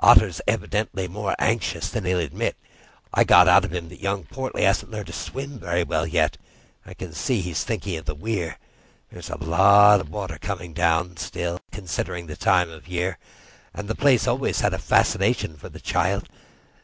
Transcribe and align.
Otter's 0.00 0.40
evidently 0.48 1.06
more 1.06 1.36
anxious 1.38 1.88
than 1.88 2.04
he'll 2.04 2.18
admit. 2.18 2.56
I 3.14 3.22
got 3.22 3.46
out 3.46 3.64
of 3.64 3.72
him 3.72 3.90
that 3.90 4.00
young 4.00 4.24
Portly 4.24 4.64
hasn't 4.64 4.90
learnt 4.90 5.06
to 5.06 5.12
swim 5.12 5.60
very 5.60 5.84
well 5.84 6.04
yet, 6.04 6.36
and 6.82 6.90
I 6.90 6.94
can 6.94 7.12
see 7.12 7.40
he's 7.40 7.62
thinking 7.62 7.96
of 7.96 8.04
the 8.04 8.16
weir. 8.16 8.58
There's 9.12 9.30
a 9.30 9.38
lot 9.38 10.00
of 10.00 10.08
water 10.10 10.36
coming 10.40 10.72
down 10.74 11.16
still, 11.16 11.60
considering 11.70 12.26
the 12.26 12.34
time 12.34 12.68
of 12.68 12.86
the 12.86 12.90
year, 12.90 13.18
and 13.72 13.86
the 13.86 13.94
place 13.94 14.26
always 14.26 14.58
had 14.62 14.74
a 14.74 14.78
fascination 14.78 15.56
for 15.56 15.68
the 15.68 15.78
child. 15.78 16.28